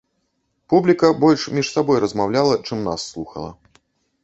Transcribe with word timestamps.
Публіка 0.71 1.11
больш 1.25 1.43
між 1.59 1.69
сабой 1.75 2.01
размаўляла, 2.05 2.59
чым 2.65 2.83
нас 2.91 3.07
слухала. 3.13 3.51